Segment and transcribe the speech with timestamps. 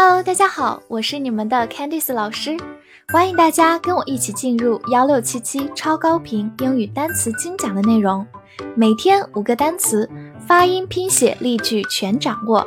[0.00, 2.56] Hello，大家好，我是你们的 Candice 老师，
[3.08, 8.24] 欢迎大家跟我一起进入幺六七七超高频英语单词精讲的内容，
[8.76, 10.08] 每天五个单词，
[10.46, 12.64] 发音、拼写、例句全掌握，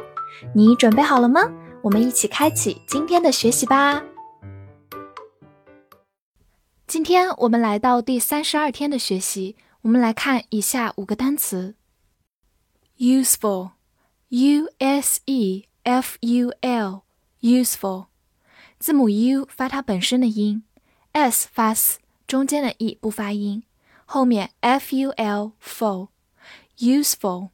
[0.54, 1.50] 你准备好了吗？
[1.82, 4.04] 我们一起开启今天的学习吧。
[6.86, 11.76] 今天我们来到第三十二天的学习，我们来看以下五个单词
[12.98, 15.68] ：useful，u s e。
[15.84, 17.02] f u l
[17.42, 18.06] useful，
[18.80, 20.64] 字母 u 发它本身的音
[21.12, 23.64] ，s 发 s，中间的 e 不发音，
[24.06, 26.10] 后面 f u l ful
[26.78, 27.50] useful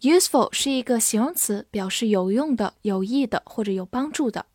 [0.00, 4.46] useful 是一个形容词，表示有用的、有益的或者有帮助的。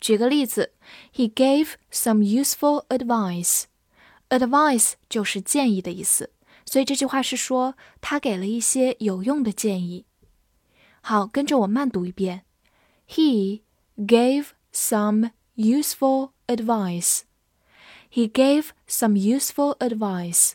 [0.00, 0.72] 举个例子
[1.14, 3.64] ，He gave some useful advice。
[4.30, 6.30] advice 就是建议的意思，
[6.64, 10.06] 所以这句话是说他给了一些有用的建议。
[11.02, 12.42] 好，跟着我慢读一遍。
[13.08, 13.60] He
[13.96, 17.22] gave some useful advice.
[18.10, 20.52] He gave some useful advice.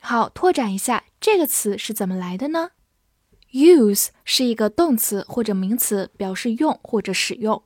[0.00, 2.70] 好，拓展一下，这个词是怎么来的呢
[3.52, 7.62] ？Use 是一个动词或者名词，表示用或者使用，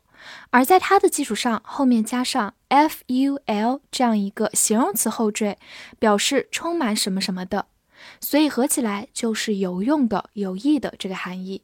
[0.50, 5.58] 而在它的基础上，后面加上 ful 这样一个形容词后缀，
[5.98, 7.66] 表示充满什么什么的。
[8.20, 11.62] 所以合起来就是有用的、有益的这个含义。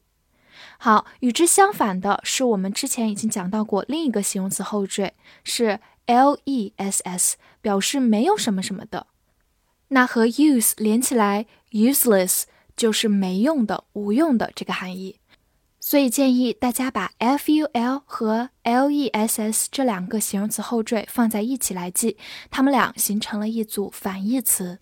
[0.78, 9.06] 好，与之相反的是，我们之前已经讲到过另一个形容词后缀是 less，表示没有什么什么的。
[9.88, 12.44] 那和 use 连起来，useless
[12.76, 15.20] 就是没用的、无用的这个含义。
[15.78, 22.16] 所以建议大家把 ful 和 less 这两个形容词后缀放在一起来记，
[22.50, 24.78] 它们俩形成了一组反义词。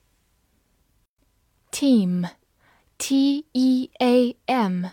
[1.72, 4.86] team，T E A M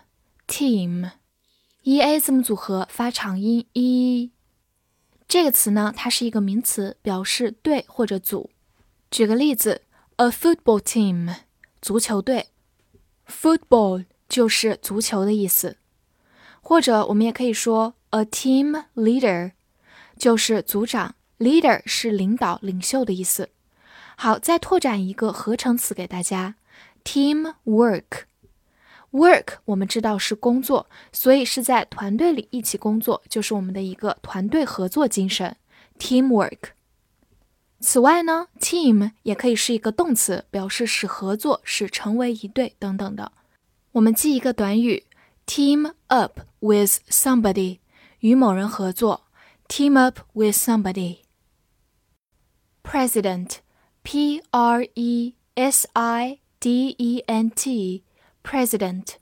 [0.50, 4.32] Team，e a 字母组合发长音 e。
[5.28, 8.50] 这个词呢，它是一个名词，表示队或者组。
[9.12, 9.84] 举个例子
[10.16, 11.36] ，a football team，
[11.84, 12.48] 足球队。
[13.28, 15.78] football 就是足球的意思。
[16.62, 19.52] 或者我们也可以说 a team leader，
[20.18, 21.14] 就是组长。
[21.38, 23.50] leader 是领导、领袖的意思。
[24.18, 26.56] 好，再拓展一个合成词给大家。
[27.06, 28.24] ：teamwork
[29.12, 35.58] Work，我们知道是工作，所以是在团队里一起工作，就是我们的一个团队合作精神。
[35.98, 36.72] Teamwork。
[37.80, 43.32] 此外呢，team 也可以是一个动词，表示使合作、使成为一对等等的。
[43.94, 45.06] 我们记一个短语
[45.48, 47.80] ：team up with somebody，
[48.20, 49.26] 与某人合作。
[49.68, 51.20] Team up with somebody。
[52.84, 56.40] President，P R E S I。
[56.62, 58.04] D E N T
[58.43, 59.15] president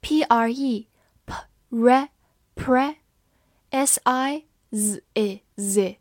[0.00, 0.88] P R E
[1.24, 1.34] P
[1.70, 2.08] R
[2.54, 2.96] pre
[3.70, 5.98] S I Z E Z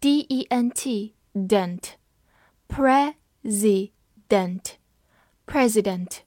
[0.00, 1.94] D E N T dent
[2.68, 4.60] president
[5.46, 6.18] president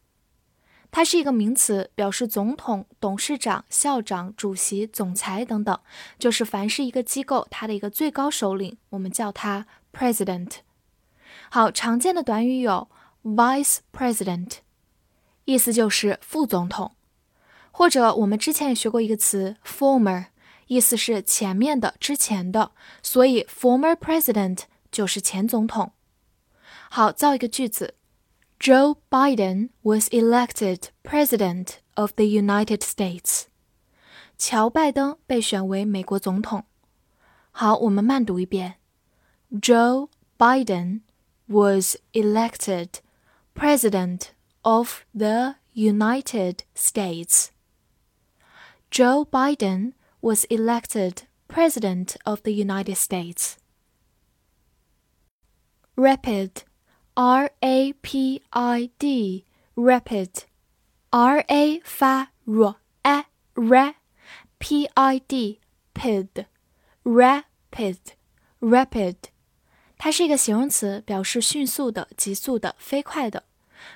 [0.91, 5.79] 它是一个名词，表示总统、董事长、校长、主席、总裁等等，
[6.17, 10.57] 就是凡是一个机构它的一个最高首领，我们叫它 president。
[11.49, 12.89] 好，常见的短语有。
[13.25, 14.57] Vice President，
[15.49, 16.91] 意思就是副总统，
[17.71, 20.25] 或者我们之前也学过一个词 Former，
[20.67, 22.71] 意思是前面的、之前的，
[23.03, 24.61] 所以 Former President
[24.91, 25.91] 就是前总统。
[26.89, 27.95] 好，造一个句子：
[28.59, 33.43] Joe Biden was elected President of the United States。
[34.37, 36.63] 乔拜登被选为美国总统。
[37.51, 38.75] 好，我们慢读一遍：
[39.51, 41.01] Joe Biden
[41.47, 44.21] was elected。President
[44.63, 47.51] of the United States.
[48.89, 53.57] Joe Biden was elected President of the United States.
[55.95, 56.63] Rapid,
[57.15, 59.45] R A P I D,
[59.75, 60.45] rapid,
[61.11, 63.25] R A 发 r a
[63.55, 63.95] r
[64.57, 65.59] p i d
[65.93, 66.45] pid,
[67.03, 67.97] rapid,
[68.59, 69.15] rapid，
[69.97, 73.45] 它是一个形容词，表示迅速的、急速的、飞快的。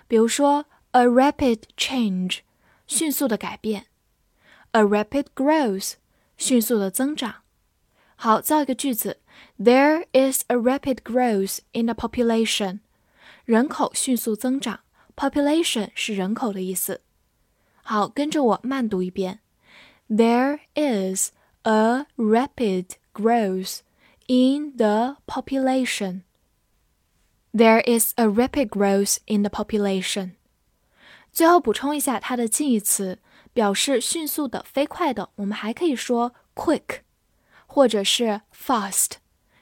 [0.08, 2.40] 比如说，a rapid change，
[2.88, 3.84] 迅速的改变；
[4.72, 5.94] a rapid growth，
[6.38, 7.44] 迅速的增长。
[8.16, 9.20] 好，造一个句子：
[9.58, 12.80] There is a rapid growth in the population。
[13.46, 14.82] 人口迅速增长，
[15.16, 17.02] population 是人口的意思。
[17.82, 19.40] 好，跟着我慢读一遍：
[20.10, 21.32] There is
[21.64, 23.80] a rapid growth
[24.28, 26.22] in the population。
[27.54, 30.34] There is a rapid growth in the population。
[31.32, 33.20] 最后补充一下它的近义词，
[33.54, 37.02] 表示迅速的、飞快的，我们还可以说 quick，
[37.66, 39.14] 或者是 fast，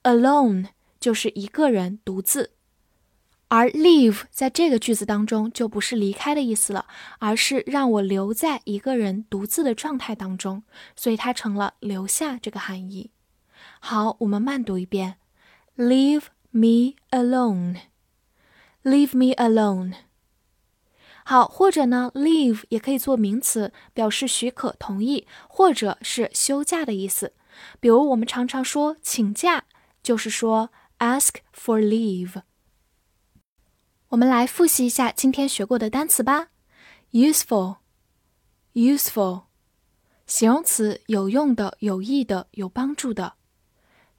[0.04, 0.68] Alone
[1.00, 2.52] 就是一个人独自。
[3.48, 6.88] 而 leave 在这个句子当中就不是离开的意思了，
[7.20, 10.64] 而是让我留在一个人独自的状态当中，
[10.96, 13.12] 所以它成了留下这个含义。
[13.80, 15.18] 好，我们慢读一遍
[15.78, 17.78] ：Leave me alone.
[18.84, 19.94] Leave me alone。
[21.26, 27.34] 好，或者呢，leave 也可以做名词，表示许可、同意，或者是休假的意思。
[27.80, 29.66] 比如我们常常说请假，
[30.02, 30.70] 就是说
[31.00, 32.42] ask for leave。
[34.10, 36.50] 我们来复习一下今天学过的单词吧。
[37.14, 39.44] useful，useful，
[40.28, 43.36] 形容词，有用的、有益的、有帮助的。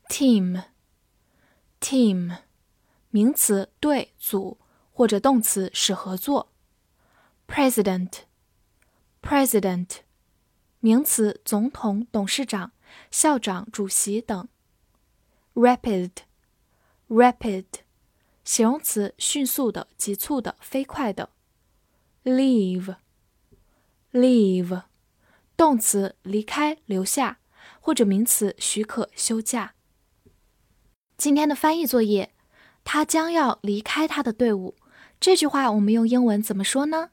[0.08, 2.36] team，team，
[3.14, 4.58] 名词，对、组，
[4.92, 6.50] 或者动词，使合作。
[7.46, 9.98] president，president，
[10.80, 12.72] 名词，总统、董事长、
[13.12, 14.48] 校长、主席等。
[15.54, 17.66] rapid，rapid。
[18.42, 21.30] 形容词，迅速的、急促的、飞快的。
[22.24, 24.82] leave，leave，
[25.56, 27.38] 动词，离开、留下，
[27.78, 29.76] 或者名词，许可休假。
[31.16, 32.34] 今天的翻译作业，
[32.84, 34.76] 他将要离开他的队伍。
[35.18, 37.08] 这句话我们用英文怎么说呢？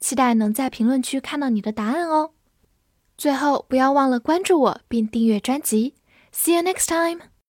[0.00, 2.30] 期待能在评论区看到你的答案哦。
[3.16, 5.94] 最后，不要忘了关注我并订阅专辑。
[6.32, 7.20] See you next time.